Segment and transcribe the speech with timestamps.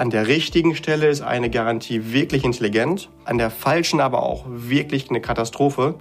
[0.00, 5.10] An der richtigen Stelle ist eine Garantie wirklich intelligent, an der falschen aber auch wirklich
[5.10, 5.96] eine Katastrophe.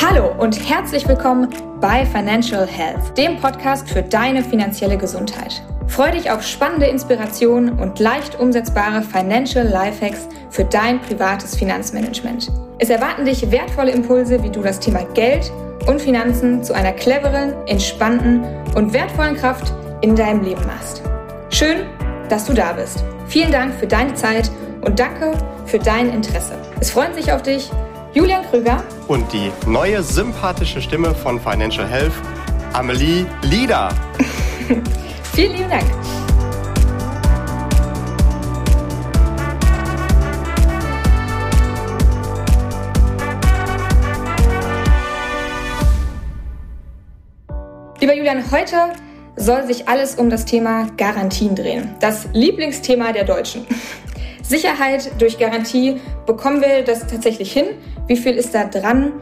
[0.00, 1.48] Hallo und herzlich willkommen
[1.82, 5.62] bei Financial Health, dem Podcast für deine finanzielle Gesundheit.
[5.88, 12.50] Freue dich auf spannende Inspirationen und leicht umsetzbare Financial Lifehacks für dein privates Finanzmanagement.
[12.78, 15.52] Es erwarten dich wertvolle Impulse, wie du das Thema Geld
[15.86, 18.42] und Finanzen zu einer cleveren, entspannten
[18.74, 21.02] und wertvollen Kraft in deinem Leben machst.
[21.50, 21.86] Schön,
[22.28, 23.04] dass du da bist.
[23.28, 24.50] Vielen Dank für deine Zeit
[24.82, 25.32] und danke
[25.64, 26.54] für dein Interesse.
[26.80, 27.70] Es freuen sich auf dich
[28.12, 32.12] Julian Krüger und die neue sympathische Stimme von Financial Health,
[32.72, 33.88] Amelie Lieder.
[35.34, 35.84] Vielen lieben Dank.
[48.00, 48.92] Lieber Julian, heute
[49.42, 51.94] soll sich alles um das Thema Garantien drehen.
[52.00, 53.66] Das Lieblingsthema der Deutschen.
[54.42, 57.66] Sicherheit durch Garantie, bekommen wir das tatsächlich hin?
[58.06, 59.12] Wie viel ist da dran?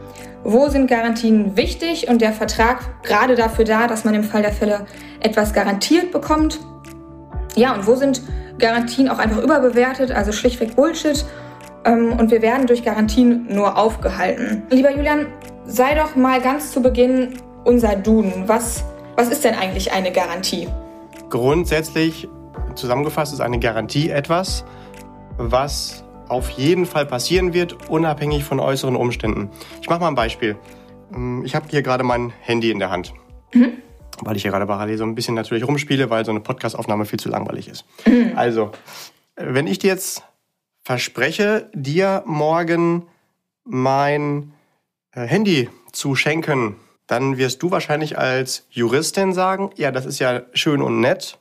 [0.43, 4.51] Wo sind Garantien wichtig und der Vertrag gerade dafür da, dass man im Fall der
[4.51, 4.85] Fälle
[5.19, 6.59] etwas garantiert bekommt?
[7.55, 8.21] Ja, und wo sind
[8.57, 11.25] Garantien auch einfach überbewertet, also schlichtweg Bullshit?
[11.85, 14.63] Ähm, und wir werden durch Garantien nur aufgehalten.
[14.69, 15.27] Lieber Julian,
[15.65, 18.47] sei doch mal ganz zu Beginn unser Duden.
[18.47, 18.83] Was,
[19.15, 20.67] was ist denn eigentlich eine Garantie?
[21.29, 22.27] Grundsätzlich
[22.75, 24.65] zusammengefasst ist eine Garantie etwas,
[25.37, 29.49] was auf jeden Fall passieren wird, unabhängig von äußeren Umständen.
[29.81, 30.55] Ich mache mal ein Beispiel.
[31.13, 33.13] Ähm, ich habe hier gerade mein Handy in der Hand.
[33.53, 33.73] Mhm.
[34.21, 37.19] Weil ich hier gerade parallel so ein bisschen natürlich rumspiele, weil so eine Podcastaufnahme viel
[37.19, 37.85] zu langweilig ist.
[38.05, 38.33] Mhm.
[38.35, 38.71] Also,
[39.35, 40.23] wenn ich dir jetzt
[40.83, 43.07] verspreche, dir morgen
[43.63, 44.53] mein
[45.11, 46.77] äh, Handy zu schenken,
[47.11, 51.39] dann wirst du wahrscheinlich als Juristin sagen, ja, das ist ja schön und nett,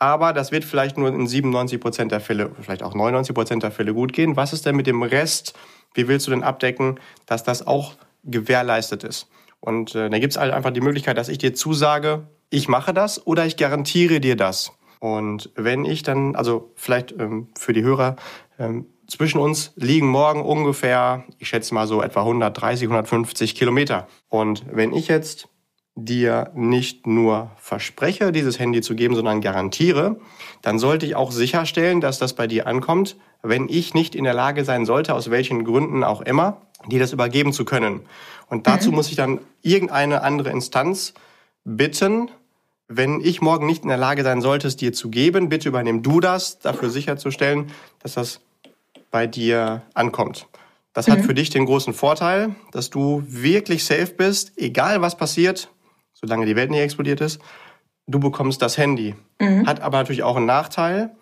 [0.00, 3.70] aber das wird vielleicht nur in 97 Prozent der Fälle, vielleicht auch 99 Prozent der
[3.70, 4.34] Fälle gut gehen.
[4.34, 5.54] Was ist denn mit dem Rest?
[5.94, 9.28] Wie willst du denn abdecken, dass das auch gewährleistet ist?
[9.60, 12.92] Und äh, da gibt es halt einfach die Möglichkeit, dass ich dir zusage, ich mache
[12.92, 14.72] das oder ich garantiere dir das.
[14.98, 18.16] Und wenn ich dann, also vielleicht ähm, für die Hörer,
[18.58, 24.08] ähm, zwischen uns liegen morgen ungefähr, ich schätze mal so etwa 130, 150 Kilometer.
[24.28, 25.48] Und wenn ich jetzt
[25.94, 30.20] dir nicht nur verspreche, dieses Handy zu geben, sondern garantiere,
[30.60, 34.34] dann sollte ich auch sicherstellen, dass das bei dir ankommt, wenn ich nicht in der
[34.34, 38.00] Lage sein sollte, aus welchen Gründen auch immer, dir das übergeben zu können.
[38.48, 38.96] Und dazu mhm.
[38.96, 41.14] muss ich dann irgendeine andere Instanz
[41.64, 42.30] bitten,
[42.88, 46.02] wenn ich morgen nicht in der Lage sein sollte, es dir zu geben, bitte übernimm
[46.02, 48.40] du das, dafür sicherzustellen, dass das
[49.10, 50.46] bei dir ankommt.
[50.92, 51.12] Das mhm.
[51.12, 55.70] hat für dich den großen Vorteil, dass du wirklich safe bist, egal was passiert,
[56.14, 57.40] solange die Welt nicht explodiert ist.
[58.06, 59.14] Du bekommst das Handy.
[59.40, 59.66] Mhm.
[59.66, 61.14] Hat aber natürlich auch einen Nachteil.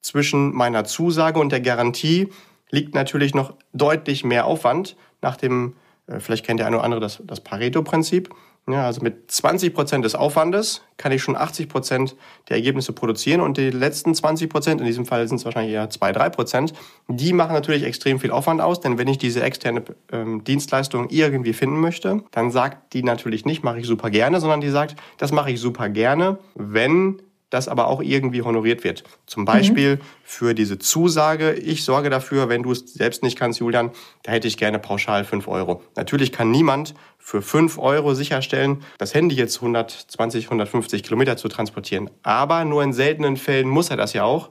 [0.00, 2.28] Zwischen meiner Zusage und der Garantie
[2.70, 4.96] liegt natürlich noch deutlich mehr Aufwand.
[5.20, 5.76] Nach dem,
[6.08, 8.34] äh, vielleicht kennt der eine oder andere das, das Pareto-Prinzip.
[8.68, 12.14] Ja, also mit 20 Prozent des Aufwandes kann ich schon 80 Prozent
[12.48, 15.90] der Ergebnisse produzieren und die letzten 20 Prozent, in diesem Fall sind es wahrscheinlich eher
[15.90, 16.72] 2, 3 Prozent,
[17.08, 21.54] die machen natürlich extrem viel Aufwand aus, denn wenn ich diese externe ähm, Dienstleistung irgendwie
[21.54, 25.32] finden möchte, dann sagt die natürlich nicht, mache ich super gerne, sondern die sagt, das
[25.32, 27.20] mache ich super gerne, wenn
[27.52, 29.04] das aber auch irgendwie honoriert wird.
[29.26, 30.00] Zum Beispiel mhm.
[30.24, 33.90] für diese Zusage, ich sorge dafür, wenn du es selbst nicht kannst, Julian,
[34.22, 35.82] da hätte ich gerne pauschal 5 Euro.
[35.94, 42.08] Natürlich kann niemand für 5 Euro sicherstellen, das Handy jetzt 120, 150 Kilometer zu transportieren.
[42.22, 44.50] Aber nur in seltenen Fällen muss er das ja auch,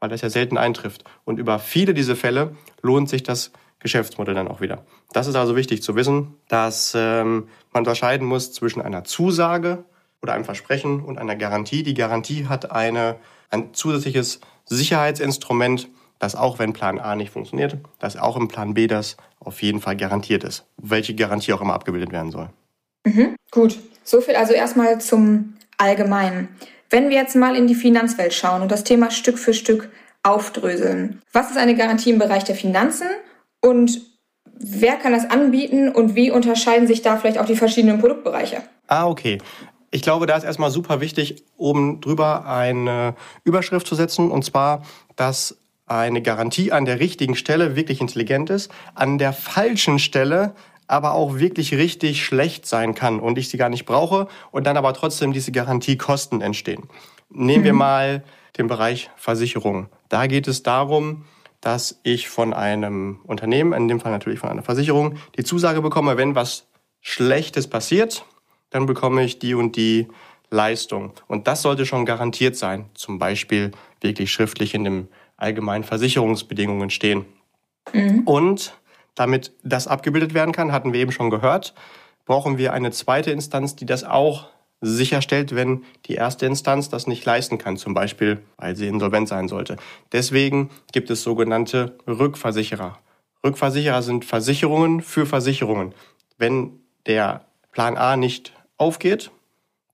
[0.00, 1.04] weil das ja selten eintrifft.
[1.24, 4.86] Und über viele dieser Fälle lohnt sich das Geschäftsmodell dann auch wieder.
[5.12, 9.84] Das ist also wichtig zu wissen, dass ähm, man unterscheiden muss zwischen einer Zusage
[10.22, 11.82] oder einem Versprechen und einer Garantie.
[11.82, 13.16] Die Garantie hat eine,
[13.50, 18.86] ein zusätzliches Sicherheitsinstrument, das auch wenn Plan A nicht funktioniert, dass auch im Plan B
[18.86, 22.50] das auf jeden Fall garantiert ist, welche Garantie auch immer abgebildet werden soll.
[23.04, 26.48] Mhm, gut, so viel also erstmal zum Allgemeinen.
[26.90, 29.90] Wenn wir jetzt mal in die Finanzwelt schauen und das Thema Stück für Stück
[30.22, 33.08] aufdröseln, was ist eine Garantie im Bereich der Finanzen
[33.60, 34.00] und
[34.58, 38.62] wer kann das anbieten und wie unterscheiden sich da vielleicht auch die verschiedenen Produktbereiche?
[38.88, 39.38] Ah, okay.
[39.90, 43.14] Ich glaube, da ist erstmal super wichtig, oben drüber eine
[43.44, 44.82] Überschrift zu setzen, und zwar,
[45.16, 45.56] dass
[45.86, 50.54] eine Garantie an der richtigen Stelle wirklich intelligent ist, an der falschen Stelle
[50.86, 54.76] aber auch wirklich richtig schlecht sein kann und ich sie gar nicht brauche und dann
[54.76, 56.88] aber trotzdem diese Garantiekosten entstehen.
[57.28, 57.64] Nehmen mhm.
[57.64, 58.24] wir mal
[58.56, 59.88] den Bereich Versicherung.
[60.08, 61.24] Da geht es darum,
[61.60, 66.16] dass ich von einem Unternehmen, in dem Fall natürlich von einer Versicherung, die Zusage bekomme,
[66.16, 66.66] wenn was
[67.00, 68.24] Schlechtes passiert,
[68.70, 70.08] dann bekomme ich die und die
[70.50, 71.12] Leistung.
[71.26, 77.26] Und das sollte schon garantiert sein, zum Beispiel wirklich schriftlich in den allgemeinen Versicherungsbedingungen stehen.
[77.92, 78.22] Mhm.
[78.24, 78.74] Und
[79.14, 81.74] damit das abgebildet werden kann, hatten wir eben schon gehört,
[82.24, 84.48] brauchen wir eine zweite Instanz, die das auch
[84.80, 89.48] sicherstellt, wenn die erste Instanz das nicht leisten kann, zum Beispiel weil sie insolvent sein
[89.48, 89.76] sollte.
[90.12, 92.98] Deswegen gibt es sogenannte Rückversicherer.
[93.44, 95.94] Rückversicherer sind Versicherungen für Versicherungen.
[96.36, 99.30] Wenn der Plan A nicht aufgeht,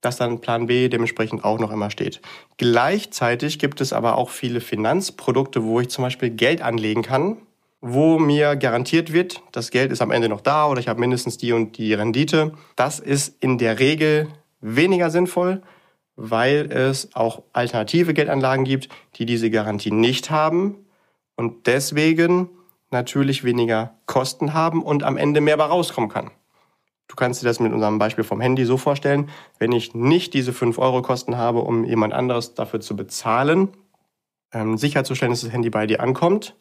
[0.01, 2.21] dass dann Plan B dementsprechend auch noch immer steht.
[2.57, 7.37] Gleichzeitig gibt es aber auch viele Finanzprodukte, wo ich zum Beispiel Geld anlegen kann,
[7.81, 11.37] wo mir garantiert wird, das Geld ist am Ende noch da oder ich habe mindestens
[11.37, 12.53] die und die Rendite.
[12.75, 14.27] Das ist in der Regel
[14.61, 15.61] weniger sinnvoll,
[16.15, 20.85] weil es auch alternative Geldanlagen gibt, die diese Garantie nicht haben
[21.35, 22.49] und deswegen
[22.91, 26.31] natürlich weniger Kosten haben und am Ende mehr bei rauskommen kann.
[27.07, 29.29] Du kannst dir das mit unserem Beispiel vom Handy so vorstellen,
[29.59, 33.69] wenn ich nicht diese 5 Euro Kosten habe, um jemand anderes dafür zu bezahlen,
[34.51, 36.55] ähm, sicherzustellen, dass das Handy bei dir ankommt,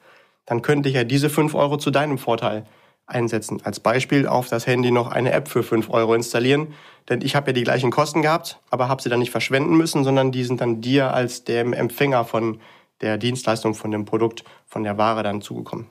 [0.46, 2.66] dann könnte ich ja diese 5 Euro zu deinem Vorteil
[3.06, 3.60] einsetzen.
[3.64, 6.74] Als Beispiel auf das Handy noch eine App für 5 Euro installieren.
[7.08, 10.04] Denn ich habe ja die gleichen Kosten gehabt, aber habe sie dann nicht verschwenden müssen,
[10.04, 12.60] sondern die sind dann dir als dem Empfänger von
[13.00, 15.86] der Dienstleistung, von dem Produkt, von der Ware dann zugekommen.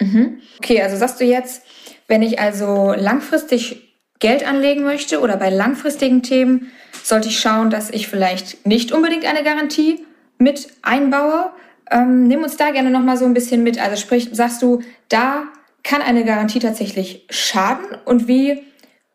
[0.00, 0.40] Mhm.
[0.58, 1.62] Okay, also sagst du jetzt,
[2.06, 6.70] wenn ich also langfristig Geld anlegen möchte oder bei langfristigen Themen,
[7.02, 10.04] sollte ich schauen, dass ich vielleicht nicht unbedingt eine Garantie
[10.38, 11.50] mit einbaue.
[11.90, 13.80] Ähm, nimm uns da gerne nochmal so ein bisschen mit.
[13.80, 15.44] Also sprich, sagst du, da
[15.82, 18.62] kann eine Garantie tatsächlich schaden und wie,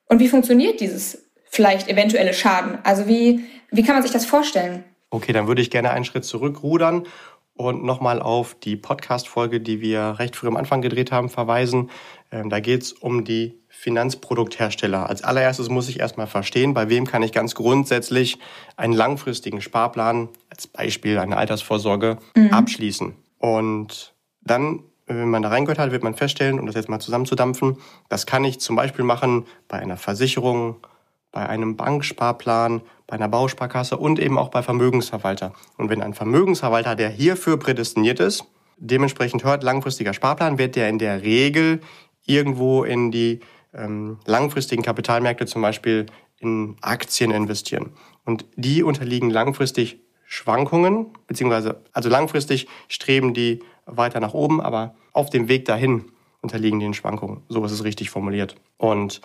[0.08, 2.78] und wie funktioniert dieses vielleicht eventuelle Schaden?
[2.84, 4.84] Also wie, wie kann man sich das vorstellen?
[5.10, 7.06] Okay, dann würde ich gerne einen Schritt zurückrudern
[7.56, 11.90] und nochmal auf die Podcast-Folge, die wir recht früh am Anfang gedreht haben, verweisen.
[12.32, 15.10] Ähm, da geht es um die Finanzprodukthersteller.
[15.10, 18.40] Als allererstes muss ich erstmal verstehen, bei wem kann ich ganz grundsätzlich
[18.76, 22.52] einen langfristigen Sparplan, als Beispiel eine Altersvorsorge, mhm.
[22.52, 23.16] abschließen.
[23.40, 27.78] Und dann wenn man da reingehört hat, wird man feststellen, um das jetzt mal zusammenzudampfen,
[28.10, 30.78] das kann ich zum Beispiel machen bei einer Versicherung,
[31.34, 35.52] bei einem Banksparplan, bei einer Bausparkasse und eben auch bei Vermögensverwalter.
[35.78, 38.46] Und wenn ein Vermögensverwalter, der hierfür prädestiniert ist,
[38.78, 41.82] dementsprechend hört, langfristiger Sparplan, wird der in der Regel
[42.26, 43.42] irgendwo in die
[43.74, 46.06] ähm, langfristigen Kapitalmärkte, zum Beispiel
[46.40, 47.94] in Aktien investieren.
[48.26, 55.30] Und die unterliegen langfristig Schwankungen, beziehungsweise also langfristig streben die weiter nach oben, aber auf
[55.30, 56.06] dem Weg dahin
[56.42, 57.42] unterliegen den Schwankungen.
[57.50, 58.56] So ist es richtig formuliert.
[58.78, 59.22] Und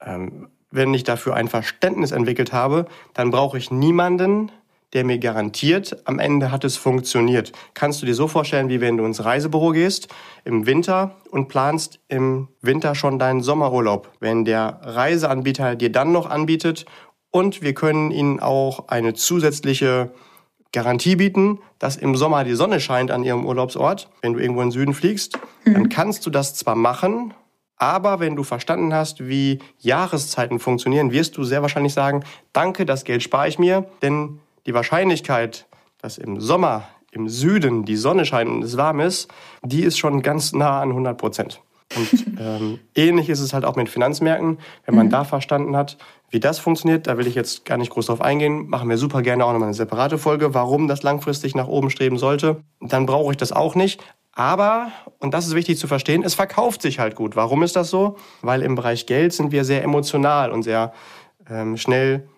[0.00, 4.50] ähm, wenn ich dafür ein Verständnis entwickelt habe, dann brauche ich niemanden,
[4.92, 7.52] der mir garantiert, am Ende hat es funktioniert.
[7.74, 10.08] Kannst du dir so vorstellen, wie wenn du ins Reisebüro gehst
[10.44, 14.10] im Winter und planst im Winter schon deinen Sommerurlaub.
[14.20, 16.86] Wenn der Reiseanbieter dir dann noch anbietet
[17.30, 20.10] und wir können ihnen auch eine zusätzliche
[20.72, 24.68] Garantie bieten, dass im Sommer die Sonne scheint an ihrem Urlaubsort, wenn du irgendwo in
[24.68, 25.74] den Süden fliegst, mhm.
[25.74, 27.34] dann kannst du das zwar machen,
[27.78, 33.04] aber wenn du verstanden hast, wie Jahreszeiten funktionieren, wirst du sehr wahrscheinlich sagen, danke, das
[33.04, 35.66] Geld spare ich mir, denn die Wahrscheinlichkeit,
[36.00, 39.28] dass im Sommer im Süden die Sonne scheint und es warm ist,
[39.62, 41.60] die ist schon ganz nah an 100 Prozent.
[41.96, 44.58] Und ähm, ähnlich ist es halt auch mit Finanzmärkten.
[44.84, 45.10] Wenn man mhm.
[45.10, 45.96] da verstanden hat,
[46.30, 48.68] wie das funktioniert, da will ich jetzt gar nicht groß drauf eingehen.
[48.68, 52.18] Machen wir super gerne auch nochmal eine separate Folge, warum das langfristig nach oben streben
[52.18, 52.62] sollte.
[52.80, 54.02] Dann brauche ich das auch nicht.
[54.38, 57.34] Aber, und das ist wichtig zu verstehen, es verkauft sich halt gut.
[57.34, 58.16] Warum ist das so?
[58.40, 60.92] Weil im Bereich Geld sind wir sehr emotional und sehr
[61.50, 62.28] ähm, schnell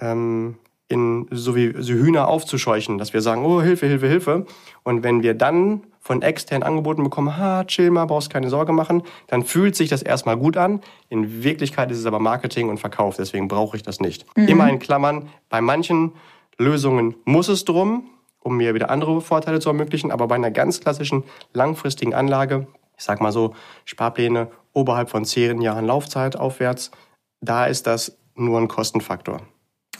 [0.00, 0.54] ähm,
[0.86, 4.46] in so wie so Hühner aufzuscheuchen, dass wir sagen, oh Hilfe, Hilfe, Hilfe.
[4.84, 9.02] Und wenn wir dann von extern angeboten bekommen, ha, chill mal, brauchst keine Sorge machen,
[9.26, 10.80] dann fühlt sich das erstmal gut an.
[11.08, 14.24] In Wirklichkeit ist es aber Marketing und Verkauf, deswegen brauche ich das nicht.
[14.36, 14.46] Mhm.
[14.46, 16.12] Immer in Klammern, bei manchen
[16.56, 18.10] Lösungen muss es drum,
[18.40, 22.66] um mir wieder andere Vorteile zu ermöglichen, aber bei einer ganz klassischen langfristigen Anlage,
[22.96, 23.54] ich sag mal so,
[23.84, 26.90] Sparpläne oberhalb von zehn Jahren Laufzeit aufwärts,
[27.40, 29.42] da ist das nur ein Kostenfaktor.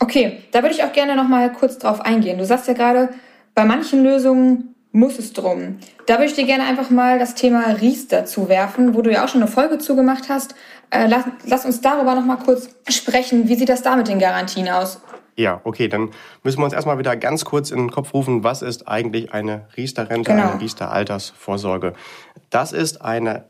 [0.01, 2.39] Okay, da würde ich auch gerne noch mal kurz drauf eingehen.
[2.39, 3.11] Du sagst ja gerade,
[3.55, 5.79] bei manchen Lösungen muss es drum.
[6.07, 9.25] Da würde ich dir gerne einfach mal das Thema Ries dazu werfen, wo du ja
[9.25, 10.55] auch schon eine Folge zugemacht hast.
[10.91, 13.49] Äh, lass, lass, uns darüber noch mal kurz sprechen.
[13.49, 15.01] Wie sieht das da mit den Garantien aus?
[15.39, 16.11] Ja, okay, dann
[16.43, 19.69] müssen wir uns erstmal wieder ganz kurz in den Kopf rufen, was ist eigentlich eine
[19.77, 20.51] Riester-Rente, genau.
[20.51, 21.93] eine Riester-Altersvorsorge?
[22.51, 23.45] Das ist eine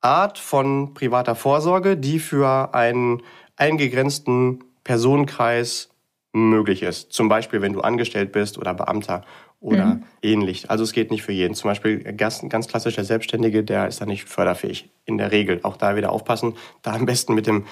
[0.00, 3.22] Art von privater Vorsorge, die für einen
[3.54, 5.90] eingegrenzten Personenkreis
[6.32, 7.12] möglich ist.
[7.12, 9.24] Zum Beispiel, wenn du angestellt bist oder Beamter
[9.60, 10.04] oder mhm.
[10.22, 10.70] ähnlich.
[10.70, 11.54] Also es geht nicht für jeden.
[11.54, 14.90] Zum Beispiel ganz, ganz klassisch der Selbstständige, der ist da nicht förderfähig.
[15.04, 15.60] In der Regel.
[15.62, 16.54] Auch da wieder aufpassen.
[16.82, 17.64] Da am besten mit dem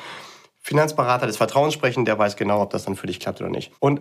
[0.67, 3.71] Finanzberater des Vertrauens sprechen, der weiß genau, ob das dann für dich klappt oder nicht.
[3.79, 4.01] Und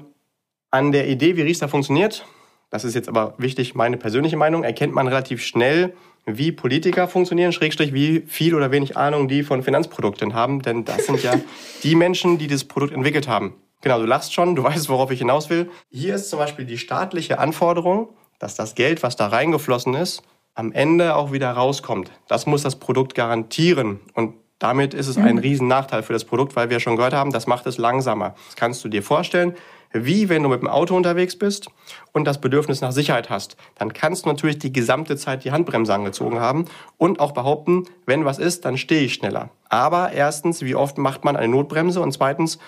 [0.72, 2.26] an der Idee, wie Riester funktioniert,
[2.72, 5.94] das ist jetzt aber wichtig, meine persönliche Meinung, erkennt man relativ schnell,
[6.26, 11.06] wie Politiker funktionieren, schrägstrich wie viel oder wenig Ahnung die von Finanzprodukten haben, denn das
[11.06, 11.36] sind ja
[11.84, 13.54] die Menschen, die das Produkt entwickelt haben.
[13.82, 15.70] Genau, du lachst schon, du weißt, worauf ich hinaus will.
[15.92, 20.24] Hier ist zum Beispiel die staatliche Anforderung, dass das Geld, was da reingeflossen ist,
[20.56, 22.10] am Ende auch wieder rauskommt.
[22.28, 24.00] Das muss das Produkt garantieren.
[24.16, 25.42] Und damit ist es ein mhm.
[25.42, 28.36] Riesennachteil für das Produkt, weil wir schon gehört haben, das macht es langsamer.
[28.48, 29.56] Das kannst du dir vorstellen,
[29.92, 31.68] wie wenn du mit dem Auto unterwegs bist
[32.12, 33.56] und das Bedürfnis nach Sicherheit hast.
[33.76, 36.66] Dann kannst du natürlich die gesamte Zeit die Handbremse angezogen haben
[36.98, 39.50] und auch behaupten, wenn was ist, dann stehe ich schneller.
[39.70, 42.02] Aber erstens, wie oft macht man eine Notbremse?
[42.02, 42.60] Und zweitens,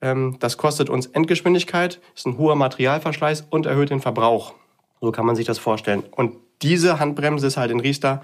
[0.00, 4.54] ähm, das kostet uns Endgeschwindigkeit, ist ein hoher Materialverschleiß und erhöht den Verbrauch.
[5.00, 6.04] So kann man sich das vorstellen.
[6.10, 8.22] Und diese Handbremse ist halt in Riester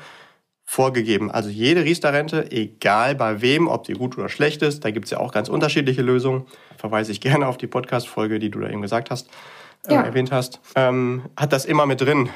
[0.72, 1.30] vorgegeben.
[1.30, 5.10] Also jede Riester-Rente, egal bei wem, ob die gut oder schlecht ist, da gibt es
[5.10, 6.46] ja auch ganz unterschiedliche Lösungen.
[6.78, 9.28] Verweise ich gerne auf die Podcast-Folge, die du da eben gesagt hast,
[9.86, 10.00] äh, ja.
[10.00, 12.30] erwähnt hast, ähm, hat das immer mit drin.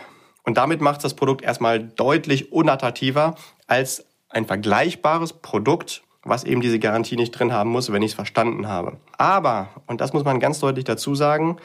[0.45, 3.37] Und damit macht das Produkt erstmal deutlich unattraktiver
[3.69, 8.17] als ein vergleichbares Produkt, was eben diese Garantie nicht drin haben muss, wenn ich es
[8.17, 8.99] verstanden habe.
[9.17, 11.57] Aber, und das muss man ganz deutlich dazu sagen,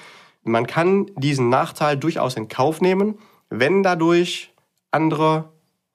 [0.44, 4.54] man kann diesen Nachteil durchaus in Kauf nehmen, wenn dadurch
[4.90, 5.50] andere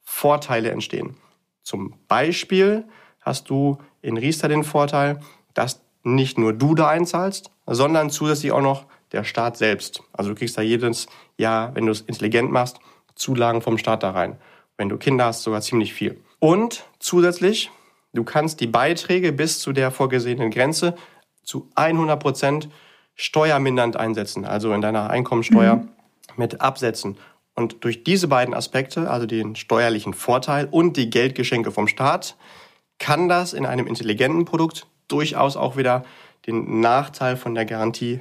[0.06, 1.16] Vorteile entstehen.
[1.62, 2.84] Zum Beispiel
[3.20, 5.20] hast du in Riester den Vorteil,
[5.52, 10.02] dass nicht nur du da einzahlst, sondern zusätzlich auch noch der Staat selbst.
[10.12, 12.78] Also du kriegst da jedes Jahr, wenn du es intelligent machst,
[13.16, 14.38] Zulagen vom Staat da rein.
[14.76, 16.20] Wenn du Kinder hast, sogar ziemlich viel.
[16.38, 17.70] Und zusätzlich,
[18.12, 20.94] du kannst die Beiträge bis zu der vorgesehenen Grenze
[21.42, 22.68] zu 100 Prozent
[23.16, 25.88] steuermindernd einsetzen, also in deiner Einkommensteuer mhm.
[26.36, 27.16] mit absetzen.
[27.56, 32.36] Und durch diese beiden Aspekte, also den steuerlichen Vorteil und die Geldgeschenke vom Staat,
[32.98, 36.04] kann das in einem intelligenten Produkt durchaus auch wieder
[36.46, 38.20] den Nachteil von der Garantie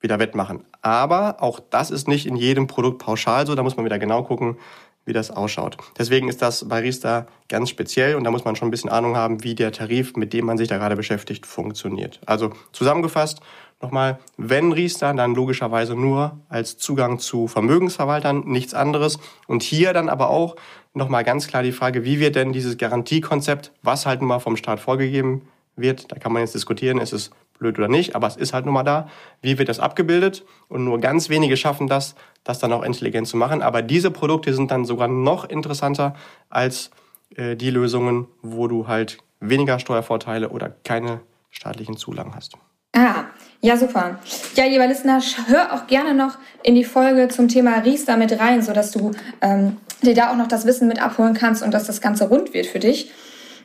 [0.00, 0.64] wieder wettmachen.
[0.82, 3.54] Aber auch das ist nicht in jedem Produkt pauschal so.
[3.54, 4.56] Da muss man wieder genau gucken,
[5.04, 5.76] wie das ausschaut.
[5.98, 9.16] Deswegen ist das bei Riester ganz speziell und da muss man schon ein bisschen Ahnung
[9.16, 12.20] haben, wie der Tarif, mit dem man sich da gerade beschäftigt, funktioniert.
[12.26, 13.40] Also zusammengefasst,
[13.80, 19.18] Nochmal, wenn Riester, dann logischerweise nur als Zugang zu Vermögensverwaltern, nichts anderes.
[19.46, 20.56] Und hier dann aber auch
[20.94, 24.56] nochmal ganz klar die Frage, wie wird denn dieses Garantiekonzept, was halt nun mal vom
[24.56, 25.42] Staat vorgegeben
[25.76, 28.64] wird, da kann man jetzt diskutieren, ist es blöd oder nicht, aber es ist halt
[28.64, 29.08] nun mal da,
[29.42, 30.44] wie wird das abgebildet?
[30.68, 32.14] Und nur ganz wenige schaffen das,
[32.44, 33.62] das dann auch intelligent zu machen.
[33.62, 36.14] Aber diese Produkte sind dann sogar noch interessanter
[36.48, 36.90] als
[37.34, 42.56] äh, die Lösungen, wo du halt weniger Steuervorteile oder keine staatlichen Zulagen hast.
[42.94, 43.24] Ah,
[43.60, 44.18] ja, super.
[44.54, 48.62] Ja, lieber Listener, hör auch gerne noch in die Folge zum Thema Riester mit rein,
[48.62, 52.00] sodass du ähm, dir da auch noch das Wissen mit abholen kannst und dass das
[52.00, 53.10] Ganze rund wird für dich.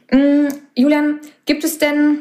[0.10, 2.20] Ähm, Julian, gibt es denn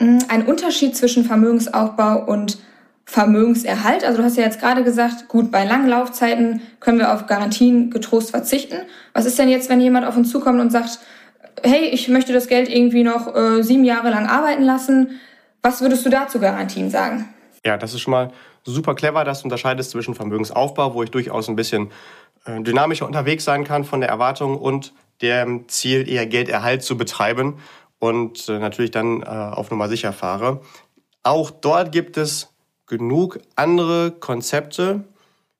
[0.00, 2.58] ähm, einen Unterschied zwischen Vermögensaufbau und
[3.04, 4.04] Vermögenserhalt?
[4.04, 7.90] Also du hast ja jetzt gerade gesagt, gut, bei langen Laufzeiten können wir auf Garantien
[7.90, 8.76] getrost verzichten.
[9.12, 11.00] Was ist denn jetzt, wenn jemand auf uns zukommt und sagt,
[11.62, 15.20] hey, ich möchte das Geld irgendwie noch äh, sieben Jahre lang arbeiten lassen?
[15.62, 17.28] Was würdest du dazu Garantien sagen?
[17.64, 18.32] Ja, das ist schon mal
[18.64, 21.90] super clever, dass du unterscheidest zwischen Vermögensaufbau, wo ich durchaus ein bisschen
[22.46, 27.58] äh, dynamischer unterwegs sein kann von der Erwartung und dem Ziel, eher Gelderhalt zu betreiben
[27.98, 30.62] und äh, natürlich dann äh, auf Nummer sicher fahre.
[31.22, 32.48] Auch dort gibt es
[32.86, 35.04] genug andere Konzepte,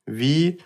[0.06, 0.58] wie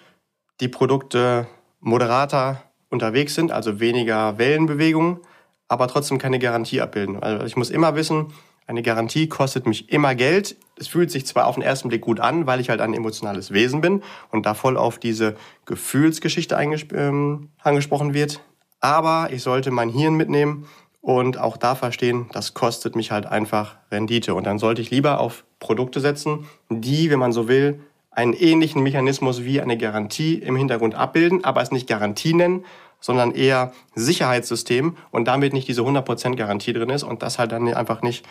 [0.60, 1.48] die Produkte
[1.80, 5.18] moderater unterwegs sind, also weniger Wellenbewegungen,
[5.66, 7.20] aber trotzdem keine Garantie abbilden.
[7.20, 8.32] Also ich muss immer wissen,
[8.66, 10.56] eine Garantie kostet mich immer Geld.
[10.76, 13.52] Es fühlt sich zwar auf den ersten Blick gut an, weil ich halt ein emotionales
[13.52, 16.56] Wesen bin und da voll auf diese Gefühlsgeschichte
[16.94, 18.40] ähm, angesprochen wird.
[18.80, 20.66] Aber ich sollte mein Hirn mitnehmen
[21.00, 24.34] und auch da verstehen, das kostet mich halt einfach Rendite.
[24.34, 27.80] Und dann sollte ich lieber auf Produkte setzen, die, wenn man so will,
[28.10, 32.64] einen ähnlichen Mechanismus wie eine Garantie im Hintergrund abbilden, aber es nicht Garantie nennen,
[33.04, 37.68] sondern eher Sicherheitssystem und damit nicht diese 100% Garantie drin ist und das halt dann
[37.74, 38.24] einfach nicht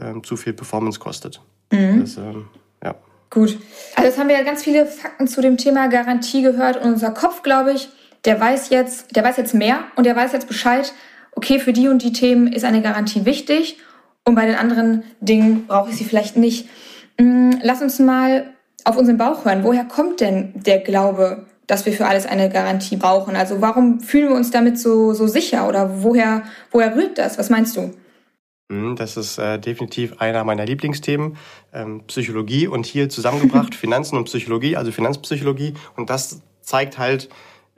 [0.00, 1.40] ähm, zu viel Performance kostet.
[1.72, 2.00] Mhm.
[2.02, 2.46] Das, ähm,
[2.80, 2.94] ja.
[3.28, 3.58] Gut.
[3.96, 7.10] Also jetzt haben wir ja ganz viele Fakten zu dem Thema Garantie gehört und unser
[7.10, 7.88] Kopf, glaube ich,
[8.24, 10.92] der weiß jetzt, der weiß jetzt mehr und der weiß jetzt Bescheid,
[11.32, 13.78] okay, für die und die Themen ist eine Garantie wichtig
[14.24, 16.68] und bei den anderen Dingen brauche ich sie vielleicht nicht.
[17.18, 19.64] Mm, lass uns mal auf unseren Bauch hören.
[19.64, 23.36] Woher kommt denn der Glaube, dass wir für alles eine Garantie brauchen?
[23.36, 27.38] Also warum fühlen wir uns damit so, so sicher oder woher, woher rührt das?
[27.38, 27.94] Was meinst du?
[28.70, 31.36] Hm, das ist äh, definitiv einer meiner Lieblingsthemen,
[31.72, 35.74] ähm, Psychologie und hier zusammengebracht Finanzen und Psychologie, also Finanzpsychologie.
[35.96, 37.28] Und das zeigt halt,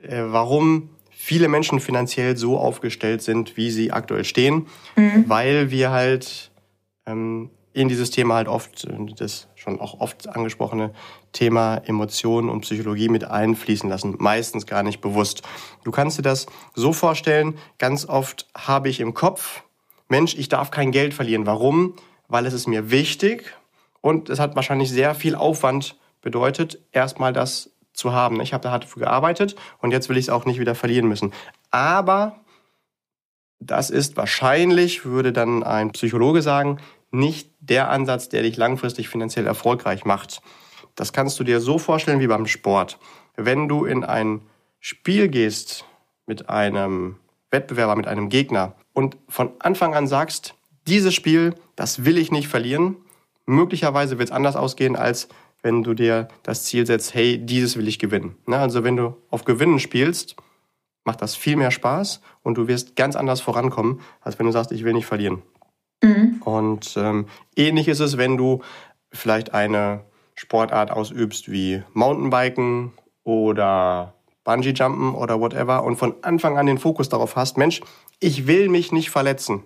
[0.01, 5.25] äh, warum viele Menschen finanziell so aufgestellt sind, wie sie aktuell stehen, mhm.
[5.27, 6.51] weil wir halt
[7.05, 10.93] ähm, in dieses Thema halt oft, das schon auch oft angesprochene
[11.33, 14.15] Thema Emotionen und Psychologie mit einfließen lassen.
[14.19, 15.41] Meistens gar nicht bewusst.
[15.83, 19.63] Du kannst dir das so vorstellen, ganz oft habe ich im Kopf,
[20.07, 21.45] Mensch, ich darf kein Geld verlieren.
[21.45, 21.95] Warum?
[22.27, 23.55] Weil es ist mir wichtig
[24.01, 28.41] und es hat wahrscheinlich sehr viel Aufwand bedeutet, erstmal das zu haben.
[28.41, 31.07] Ich habe da hart dafür gearbeitet und jetzt will ich es auch nicht wieder verlieren
[31.07, 31.33] müssen.
[31.71, 32.39] Aber
[33.59, 36.79] das ist wahrscheinlich, würde dann ein Psychologe sagen,
[37.11, 40.41] nicht der Ansatz, der dich langfristig finanziell erfolgreich macht.
[40.95, 42.99] Das kannst du dir so vorstellen wie beim Sport.
[43.35, 44.41] Wenn du in ein
[44.79, 45.85] Spiel gehst
[46.25, 47.17] mit einem
[47.51, 50.55] Wettbewerber, mit einem Gegner und von Anfang an sagst,
[50.87, 52.97] dieses Spiel, das will ich nicht verlieren,
[53.45, 55.29] möglicherweise wird es anders ausgehen, als
[55.61, 58.35] wenn du dir das Ziel setzt, hey, dieses will ich gewinnen.
[58.45, 60.35] Ne, also wenn du auf Gewinnen spielst,
[61.05, 64.71] macht das viel mehr Spaß und du wirst ganz anders vorankommen, als wenn du sagst,
[64.71, 65.41] ich will nicht verlieren.
[66.03, 66.41] Mhm.
[66.43, 68.61] Und ähm, ähnlich ist es, wenn du
[69.11, 70.03] vielleicht eine
[70.35, 72.91] Sportart ausübst wie Mountainbiken
[73.23, 74.13] oder
[74.43, 77.81] Bungee-Jumpen oder whatever und von Anfang an den Fokus darauf hast, Mensch,
[78.19, 79.63] ich will mich nicht verletzen.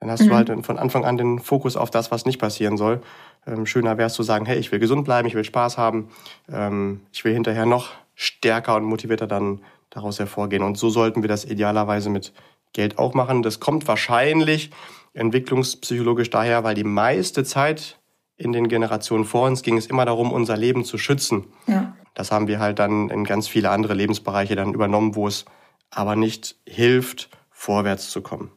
[0.00, 0.28] Dann hast mhm.
[0.28, 3.00] du halt von Anfang an den Fokus auf das, was nicht passieren soll.
[3.46, 6.08] Ähm, schöner wäre es zu sagen, hey, ich will gesund bleiben, ich will Spaß haben,
[6.52, 10.64] ähm, ich will hinterher noch stärker und motivierter dann daraus hervorgehen.
[10.64, 12.32] Und so sollten wir das idealerweise mit
[12.72, 13.42] Geld auch machen.
[13.42, 14.70] Das kommt wahrscheinlich
[15.14, 18.00] entwicklungspsychologisch daher, weil die meiste Zeit
[18.42, 21.44] in den Generationen vor uns ging es immer darum, unser Leben zu schützen.
[21.66, 21.94] Ja.
[22.14, 25.44] Das haben wir halt dann in ganz viele andere Lebensbereiche dann übernommen, wo es
[25.90, 28.50] aber nicht hilft, vorwärts zu kommen.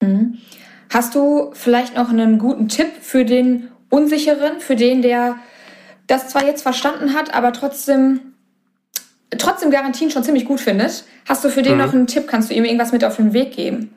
[0.00, 0.38] Mhm.
[0.88, 5.36] Hast du vielleicht noch einen guten Tipp für den Unsicheren, für den, der
[6.06, 8.20] das zwar jetzt verstanden hat, aber trotzdem
[9.38, 11.04] trotzdem Garantien schon ziemlich gut findet?
[11.28, 11.78] Hast du für den mhm.
[11.78, 12.26] noch einen Tipp?
[12.26, 13.94] Kannst du ihm irgendwas mit auf den Weg geben?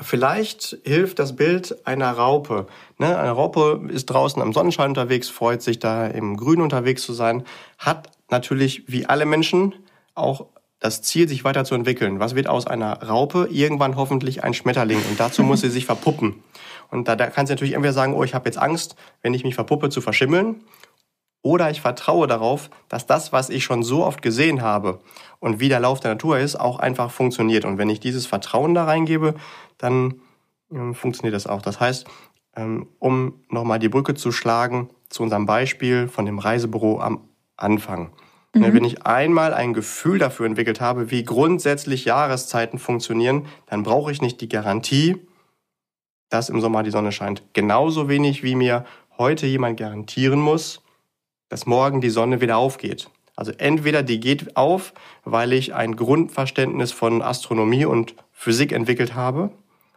[0.00, 2.66] Vielleicht hilft das Bild einer Raupe.
[2.98, 3.18] Ne?
[3.18, 7.44] Eine Raupe ist draußen am Sonnenschein unterwegs, freut sich da im Grün unterwegs zu sein,
[7.78, 9.74] hat natürlich wie alle Menschen
[10.14, 10.46] auch
[10.80, 12.20] das Ziel, sich weiterzuentwickeln.
[12.20, 13.48] Was wird aus einer Raupe?
[13.50, 14.98] Irgendwann hoffentlich ein Schmetterling.
[15.10, 16.42] Und dazu muss sie sich verpuppen.
[16.90, 19.44] Und da, da kann sie natürlich entweder sagen, oh, ich habe jetzt Angst, wenn ich
[19.44, 20.62] mich verpuppe, zu verschimmeln.
[21.42, 25.00] Oder ich vertraue darauf, dass das, was ich schon so oft gesehen habe
[25.38, 27.64] und wie der Lauf der Natur ist, auch einfach funktioniert.
[27.64, 29.34] Und wenn ich dieses Vertrauen da reingebe,
[29.78, 30.20] dann
[30.70, 31.62] ähm, funktioniert das auch.
[31.62, 32.06] Das heißt,
[32.56, 38.12] ähm, um nochmal die Brücke zu schlagen zu unserem Beispiel von dem Reisebüro am Anfang.
[38.54, 38.74] Mhm.
[38.74, 44.20] Wenn ich einmal ein Gefühl dafür entwickelt habe, wie grundsätzlich Jahreszeiten funktionieren, dann brauche ich
[44.20, 45.16] nicht die Garantie,
[46.28, 47.42] dass im Sommer die Sonne scheint.
[47.52, 48.84] Genauso wenig wie mir
[49.18, 50.82] heute jemand garantieren muss,
[51.50, 53.10] dass morgen die Sonne wieder aufgeht.
[53.36, 59.50] Also entweder die geht auf, weil ich ein Grundverständnis von Astronomie und Physik entwickelt habe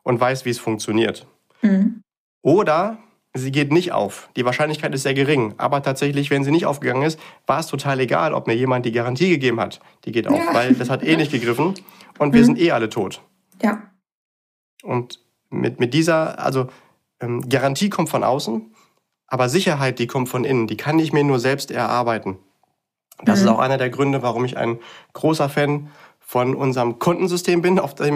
[0.03, 1.25] und weiß, wie es funktioniert.
[1.61, 2.01] Mhm.
[2.41, 2.97] Oder
[3.33, 4.29] sie geht nicht auf.
[4.35, 5.53] Die Wahrscheinlichkeit ist sehr gering.
[5.57, 8.91] Aber tatsächlich, wenn sie nicht aufgegangen ist, war es total egal, ob mir jemand die
[8.91, 9.79] Garantie gegeben hat.
[10.05, 10.53] Die geht auf, ja.
[10.53, 11.73] weil das hat eh nicht gegriffen
[12.19, 12.45] und wir mhm.
[12.45, 13.21] sind eh alle tot.
[13.61, 13.91] Ja.
[14.83, 16.67] Und mit, mit dieser, also
[17.19, 18.72] ähm, Garantie kommt von außen,
[19.33, 22.37] aber Sicherheit, die kommt von innen, die kann ich mir nur selbst erarbeiten.
[23.23, 23.45] Das mhm.
[23.45, 24.77] ist auch einer der Gründe, warum ich ein
[25.13, 28.09] großer Fan von unserem Kundensystem bin, auf das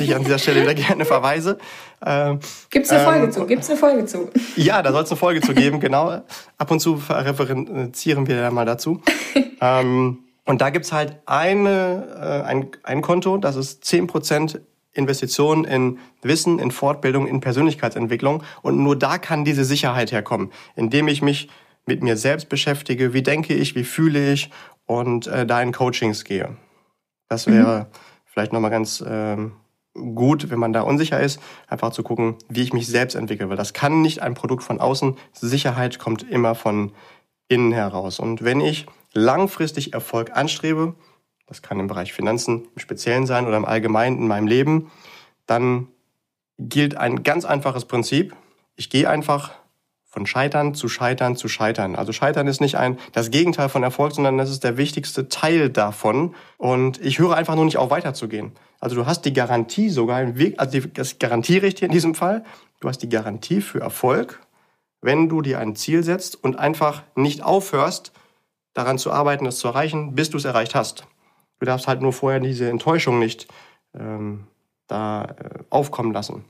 [0.00, 1.58] ich an dieser Stelle wieder gerne verweise.
[2.04, 3.46] Ähm, Gibt es eine Folge ähm, zu?
[3.46, 4.30] Gibt's eine Folge zu?
[4.56, 6.22] Ja, da soll es eine Folge zu geben, genau.
[6.56, 9.02] Ab und zu referenzieren wir da mal dazu.
[9.60, 14.62] ähm, und da gibt's halt eine, äh, ein, ein Konto, das ist zehn Prozent
[14.94, 18.42] Investitionen in Wissen, in Fortbildung, in Persönlichkeitsentwicklung.
[18.62, 21.48] Und nur da kann diese Sicherheit herkommen, indem ich mich
[21.86, 24.50] mit mir selbst beschäftige, wie denke ich, wie fühle ich
[24.86, 26.56] und äh, da in Coachings gehe.
[27.28, 27.86] Das wäre mhm.
[28.24, 29.52] vielleicht nochmal ganz ähm,
[29.94, 33.48] gut, wenn man da unsicher ist, einfach zu gucken, wie ich mich selbst entwickle.
[33.48, 35.16] Weil das kann nicht ein Produkt von außen.
[35.32, 36.92] Sicherheit kommt immer von
[37.48, 38.18] innen heraus.
[38.18, 40.94] Und wenn ich langfristig Erfolg anstrebe,
[41.46, 44.90] das kann im Bereich Finanzen im Speziellen sein oder im Allgemeinen in meinem Leben,
[45.46, 45.88] dann
[46.58, 48.34] gilt ein ganz einfaches Prinzip.
[48.76, 49.52] Ich gehe einfach
[50.14, 51.96] von Scheitern zu Scheitern zu Scheitern.
[51.96, 55.70] Also Scheitern ist nicht ein das Gegenteil von Erfolg, sondern das ist der wichtigste Teil
[55.70, 56.36] davon.
[56.56, 58.52] Und ich höre einfach nur nicht auf, weiterzugehen.
[58.78, 62.44] Also du hast die Garantie sogar, also das Garantierecht hier in diesem Fall,
[62.78, 64.40] du hast die Garantie für Erfolg,
[65.00, 68.12] wenn du dir ein Ziel setzt und einfach nicht aufhörst,
[68.72, 71.06] daran zu arbeiten, es zu erreichen, bis du es erreicht hast.
[71.60, 73.48] Du darfst halt nur vorher diese Enttäuschung nicht
[73.98, 74.46] ähm,
[74.86, 76.44] da äh, aufkommen lassen.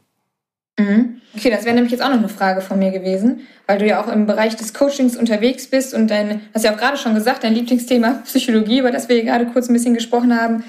[0.78, 1.20] Mhm.
[1.36, 4.02] Okay, das wäre nämlich jetzt auch noch eine Frage von mir gewesen, weil du ja
[4.02, 7.44] auch im Bereich des Coachings unterwegs bist und dein, hast ja auch gerade schon gesagt,
[7.44, 10.64] dein Lieblingsthema Psychologie, über das wir gerade kurz ein bisschen gesprochen haben.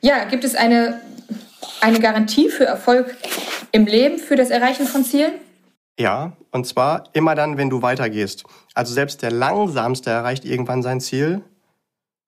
[0.00, 1.00] Ja, gibt es eine,
[1.80, 3.16] eine Garantie für Erfolg
[3.72, 5.32] im Leben, für das Erreichen von Zielen?
[5.98, 8.44] Ja, und zwar immer dann, wenn du weitergehst.
[8.74, 11.42] Also selbst der Langsamste erreicht irgendwann sein Ziel,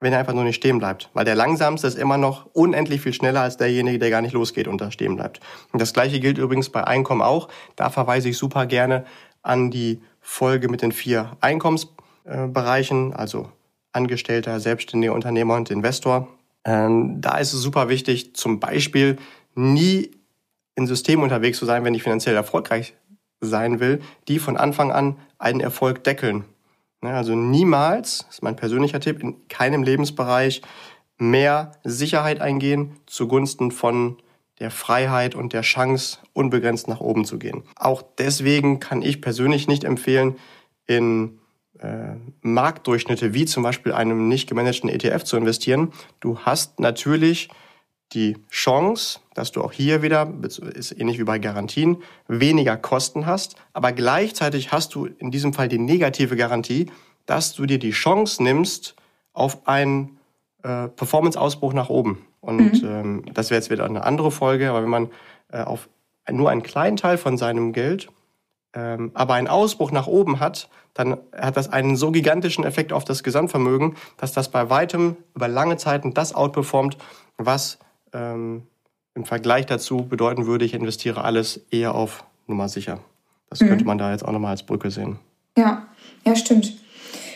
[0.00, 1.10] wenn er einfach nur nicht stehen bleibt.
[1.14, 4.68] Weil der Langsamste ist immer noch unendlich viel schneller als derjenige, der gar nicht losgeht
[4.68, 5.40] und da stehen bleibt.
[5.72, 7.48] Und das gleiche gilt übrigens bei Einkommen auch.
[7.76, 9.04] Da verweise ich super gerne
[9.42, 13.50] an die Folge mit den vier Einkommensbereichen, also
[13.92, 16.28] Angestellter, Selbstständiger, Unternehmer und Investor.
[16.64, 19.16] Ähm, da ist es super wichtig, zum Beispiel
[19.54, 20.10] nie
[20.74, 22.94] in Systemen unterwegs zu sein, wenn ich finanziell erfolgreich
[23.40, 26.44] sein will, die von Anfang an einen Erfolg deckeln.
[27.02, 30.62] Ne, also niemals, das ist mein persönlicher Tipp, in keinem Lebensbereich
[31.18, 34.16] mehr Sicherheit eingehen zugunsten von
[34.58, 37.64] der Freiheit und der Chance, unbegrenzt nach oben zu gehen.
[37.76, 40.36] Auch deswegen kann ich persönlich nicht empfehlen,
[40.86, 41.38] in
[41.78, 45.92] äh, Marktdurchschnitte wie zum Beispiel einem nicht gemanagten ETF zu investieren.
[46.20, 47.50] Du hast natürlich
[48.12, 53.56] die Chance, dass du auch hier wieder, ist ähnlich wie bei Garantien, weniger Kosten hast,
[53.72, 56.90] aber gleichzeitig hast du in diesem Fall die negative Garantie,
[57.26, 58.94] dass du dir die Chance nimmst
[59.32, 60.18] auf einen
[60.62, 62.24] äh, Performance-Ausbruch nach oben.
[62.40, 62.88] Und mhm.
[62.88, 65.10] ähm, das wäre jetzt wieder eine andere Folge, aber wenn man
[65.50, 65.88] äh, auf
[66.30, 68.08] nur einen kleinen Teil von seinem Geld,
[68.74, 73.04] ähm, aber einen Ausbruch nach oben hat, dann hat das einen so gigantischen Effekt auf
[73.04, 76.96] das Gesamtvermögen, dass das bei weitem über lange Zeiten das outperformt,
[77.36, 77.78] was
[78.12, 78.62] ähm,
[79.14, 83.00] im Vergleich dazu bedeuten würde, ich investiere alles eher auf Nummer sicher.
[83.50, 83.68] Das mhm.
[83.68, 85.18] könnte man da jetzt auch nochmal als Brücke sehen.
[85.56, 85.86] Ja,
[86.24, 86.74] ja, stimmt.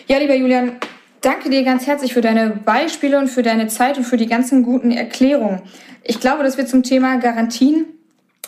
[0.07, 0.73] Ja, lieber Julian,
[1.21, 4.63] danke dir ganz herzlich für deine Beispiele und für deine Zeit und für die ganzen
[4.63, 5.63] guten Erklärungen.
[6.03, 7.87] Ich glaube, dass wir zum Thema Garantien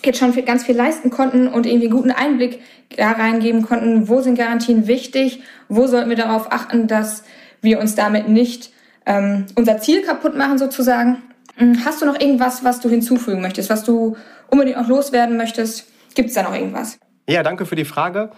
[0.04, 2.60] jetzt schon ganz viel leisten konnten und irgendwie einen guten Einblick
[2.96, 7.22] da reingeben konnten, wo sind Garantien wichtig, wo sollten wir darauf achten, dass
[7.60, 8.72] wir uns damit nicht
[9.06, 11.22] ähm, unser Ziel kaputt machen sozusagen.
[11.62, 14.16] Hm, hast du noch irgendwas, was du hinzufügen möchtest, was du
[14.48, 15.86] unbedingt noch loswerden möchtest?
[16.14, 16.98] Gibt es da noch irgendwas?
[17.28, 18.30] Ja, danke für die Frage.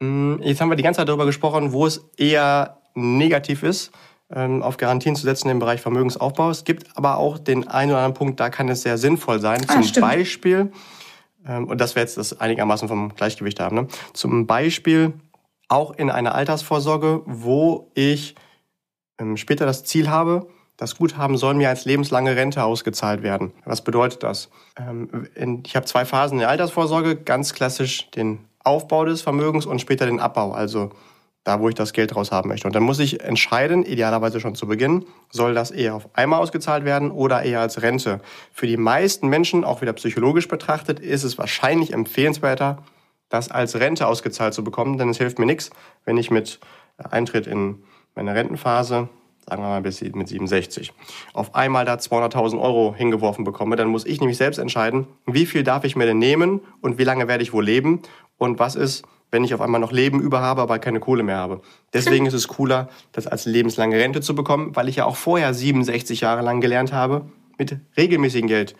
[0.00, 3.90] Hm, jetzt haben wir die ganze Zeit darüber gesprochen, wo es eher negativ ist,
[4.32, 6.50] ähm, auf Garantien zu setzen im Bereich Vermögensaufbau.
[6.50, 9.64] Es gibt aber auch den einen oder anderen Punkt, da kann es sehr sinnvoll sein.
[9.66, 10.06] Ah, Zum stimmt.
[10.06, 10.70] Beispiel,
[11.48, 13.88] ähm, und das wir jetzt das einigermaßen vom Gleichgewicht haben, ne?
[14.12, 15.14] zum Beispiel
[15.68, 18.36] auch in einer Altersvorsorge, wo ich
[19.18, 23.52] ähm, später das Ziel habe, das Guthaben soll mir als lebenslange Rente ausgezahlt werden.
[23.64, 24.50] Was bedeutet das?
[24.78, 25.28] Ähm,
[25.64, 30.06] ich habe zwei Phasen in der Altersvorsorge, ganz klassisch den Aufbau des Vermögens und später
[30.06, 30.90] den Abbau, also
[31.44, 32.66] da, wo ich das Geld raus haben möchte.
[32.66, 36.84] Und dann muss ich entscheiden, idealerweise schon zu Beginn, soll das eher auf einmal ausgezahlt
[36.84, 38.20] werden oder eher als Rente.
[38.52, 42.82] Für die meisten Menschen, auch wieder psychologisch betrachtet, ist es wahrscheinlich empfehlenswerter,
[43.28, 45.70] das als Rente ausgezahlt zu bekommen, denn es hilft mir nichts,
[46.04, 46.58] wenn ich mit
[46.98, 47.84] Eintritt in
[48.16, 49.08] meine Rentenphase
[49.48, 50.92] sagen wir mal bis mit 67,
[51.32, 55.62] auf einmal da 200.000 Euro hingeworfen bekomme, dann muss ich nämlich selbst entscheiden, wie viel
[55.62, 58.02] darf ich mir denn nehmen und wie lange werde ich wohl leben
[58.38, 61.36] und was ist, wenn ich auf einmal noch Leben über habe, aber keine Kohle mehr
[61.36, 61.60] habe.
[61.92, 65.52] Deswegen ist es cooler, das als lebenslange Rente zu bekommen, weil ich ja auch vorher
[65.52, 67.26] 67 Jahre lang gelernt habe,
[67.58, 68.76] mit regelmäßigem Geld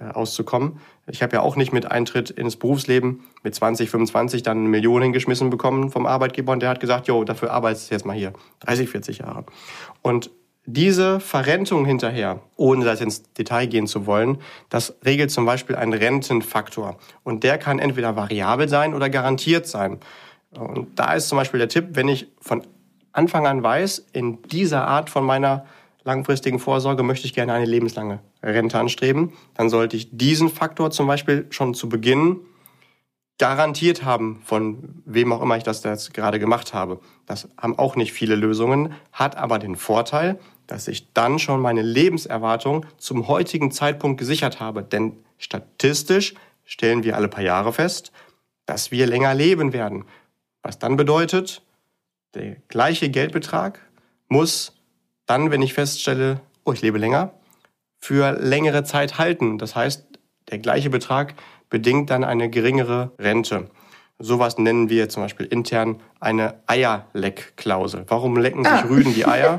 [0.00, 0.80] auszukommen.
[1.06, 5.02] Ich habe ja auch nicht mit Eintritt ins Berufsleben mit 20, 25 dann eine Million
[5.02, 8.32] hingeschmissen bekommen vom Arbeitgeber und der hat gesagt, jo, dafür arbeitest du jetzt mal hier.
[8.60, 9.44] 30, 40 Jahre.
[10.02, 10.30] Und
[10.66, 14.38] diese Verrentung hinterher, ohne das ins Detail gehen zu wollen,
[14.70, 16.96] das regelt zum Beispiel einen Rentenfaktor.
[17.22, 20.00] Und der kann entweder variabel sein oder garantiert sein.
[20.50, 22.62] Und da ist zum Beispiel der Tipp, wenn ich von
[23.12, 25.66] Anfang an weiß, in dieser Art von meiner
[26.04, 31.06] langfristigen Vorsorge möchte ich gerne eine lebenslange Rente anstreben, dann sollte ich diesen Faktor zum
[31.06, 32.40] Beispiel schon zu Beginn
[33.38, 37.00] garantiert haben, von wem auch immer ich das jetzt gerade gemacht habe.
[37.26, 41.82] Das haben auch nicht viele Lösungen, hat aber den Vorteil, dass ich dann schon meine
[41.82, 44.82] Lebenserwartung zum heutigen Zeitpunkt gesichert habe.
[44.82, 48.12] Denn statistisch stellen wir alle paar Jahre fest,
[48.66, 50.04] dass wir länger leben werden.
[50.62, 51.62] Was dann bedeutet,
[52.34, 53.80] der gleiche Geldbetrag
[54.28, 54.72] muss
[55.26, 57.34] dann, wenn ich feststelle, oh, ich lebe länger,
[57.98, 59.58] für längere Zeit halten.
[59.58, 60.06] Das heißt,
[60.50, 61.34] der gleiche Betrag
[61.70, 63.70] bedingt dann eine geringere Rente.
[64.18, 68.04] Sowas nennen wir zum Beispiel intern eine Eierleckklausel.
[68.08, 68.84] Warum lecken sich ah.
[68.88, 69.58] Rüden die Eier?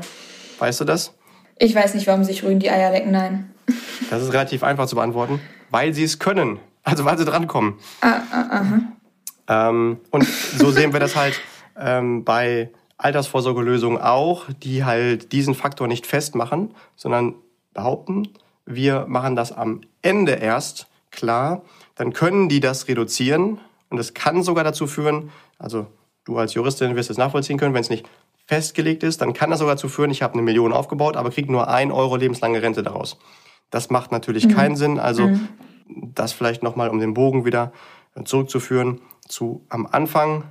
[0.58, 1.14] Weißt du das?
[1.58, 3.52] Ich weiß nicht, warum sich Rüden die Eier lecken, nein.
[4.10, 5.40] Das ist relativ einfach zu beantworten.
[5.70, 6.60] Weil sie es können.
[6.84, 7.74] Also weil sie drankommen.
[8.00, 9.68] Ah, ah, aha.
[9.68, 11.40] Ähm, und so sehen wir das halt
[11.76, 17.34] ähm, bei Altersvorsorgelösungen auch, die halt diesen Faktor nicht festmachen, sondern
[17.74, 18.28] behaupten,
[18.64, 21.62] wir machen das am Ende erst klar,
[21.94, 23.58] dann können die das reduzieren
[23.90, 25.86] und es kann sogar dazu führen, also
[26.24, 28.08] du als Juristin wirst es nachvollziehen können, wenn es nicht
[28.46, 31.50] festgelegt ist, dann kann das sogar dazu führen, ich habe eine Million aufgebaut, aber kriege
[31.50, 33.18] nur ein Euro lebenslange Rente daraus.
[33.70, 34.54] Das macht natürlich mhm.
[34.54, 34.98] keinen Sinn.
[34.98, 35.48] Also mhm.
[36.14, 37.72] das vielleicht nochmal, um den Bogen wieder
[38.24, 39.00] zurückzuführen.
[39.28, 40.44] zu, am Anfang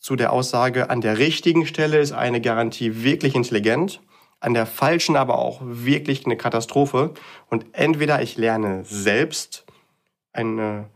[0.00, 4.00] zu der Aussage, an der richtigen Stelle ist eine Garantie wirklich intelligent,
[4.40, 7.12] an der falschen aber auch wirklich eine Katastrophe.
[7.48, 9.66] Und entweder ich lerne selbst
[10.32, 10.86] eine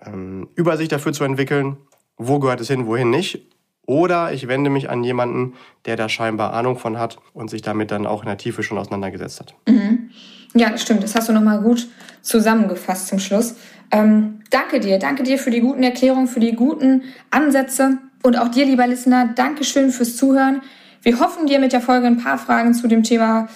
[0.00, 1.76] ähm, Übersicht dafür zu entwickeln,
[2.16, 3.46] wo gehört es hin, wohin nicht,
[3.84, 7.90] oder ich wende mich an jemanden, der da scheinbar Ahnung von hat und sich damit
[7.90, 9.54] dann auch in der Tiefe schon auseinandergesetzt hat.
[9.66, 10.10] Mhm.
[10.54, 11.02] Ja, stimmt.
[11.02, 11.88] Das hast du nochmal gut
[12.22, 13.56] zusammengefasst zum Schluss.
[13.90, 15.00] Ähm, danke dir.
[15.00, 17.98] Danke dir für die guten Erklärungen, für die guten Ansätze.
[18.22, 20.62] Und auch dir, lieber Listener, Dankeschön fürs Zuhören.
[21.02, 23.48] Wir hoffen dir mit der Folge ein paar Fragen zu dem Thema,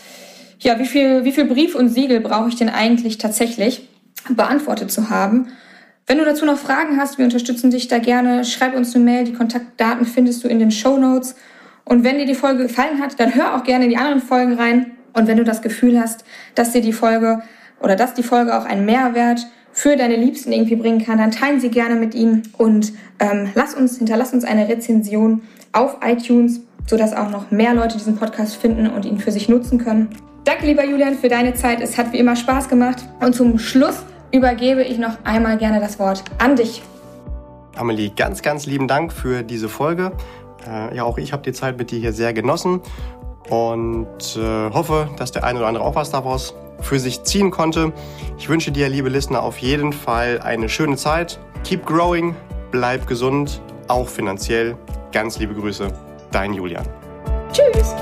[0.60, 3.88] ja, wie viel, wie viel Brief und Siegel brauche ich denn eigentlich tatsächlich
[4.30, 5.48] beantwortet zu haben.
[6.06, 8.44] Wenn du dazu noch Fragen hast, wir unterstützen dich da gerne.
[8.44, 9.24] Schreib uns eine Mail.
[9.24, 11.34] Die Kontaktdaten findest du in den Show Notes.
[11.84, 14.54] Und wenn dir die Folge gefallen hat, dann hör auch gerne in die anderen Folgen
[14.54, 14.92] rein.
[15.12, 16.24] Und wenn du das Gefühl hast,
[16.54, 17.42] dass dir die Folge
[17.80, 21.60] oder dass die Folge auch einen Mehrwert für deine Liebsten irgendwie bringen kann, dann teilen
[21.60, 27.12] sie gerne mit ihnen und ähm, lass uns, hinterlass uns eine Rezension auf iTunes, sodass
[27.12, 30.10] auch noch mehr Leute diesen Podcast finden und ihn für sich nutzen können.
[30.44, 31.80] Danke, lieber Julian, für deine Zeit.
[31.80, 33.04] Es hat wie immer Spaß gemacht.
[33.20, 36.82] Und zum Schluss übergebe ich noch einmal gerne das Wort an dich.
[37.76, 40.12] Amelie, ganz, ganz lieben Dank für diese Folge.
[40.68, 42.80] Äh, ja, auch ich habe die Zeit mit dir hier sehr genossen
[43.50, 47.92] und äh, hoffe, dass der eine oder andere auch was daraus für sich ziehen konnte.
[48.38, 51.38] Ich wünsche dir, liebe Listener, auf jeden Fall eine schöne Zeit.
[51.64, 52.36] Keep growing,
[52.70, 54.76] bleib gesund, auch finanziell.
[55.12, 55.88] Ganz liebe Grüße,
[56.30, 56.86] dein Julian.
[57.52, 57.94] Tschüss.